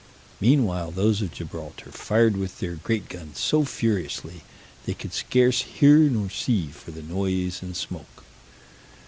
Meanwhile, 0.39 0.93
those 0.93 1.21
of 1.21 1.31
Gibraltar 1.31 1.91
fired 1.91 2.35
with 2.35 2.57
their 2.59 2.73
great 2.73 3.07
guns 3.07 3.37
so 3.37 3.65
furiously, 3.65 4.41
they 4.87 4.95
could 4.95 5.13
scarce 5.13 5.61
hear 5.61 5.99
nor 5.99 6.27
see 6.27 6.69
for 6.69 6.89
the 6.89 7.03
noise 7.03 7.61
and 7.61 7.77
smoke. 7.77 8.23